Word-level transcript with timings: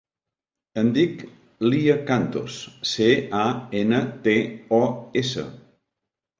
Em 0.83 0.87
dic 0.95 1.21
Lya 1.65 1.97
Cantos: 2.09 2.57
ce, 2.93 3.11
a, 3.43 3.45
ena, 3.85 4.03
te, 4.27 4.37
o, 4.83 4.85
essa. 5.25 5.49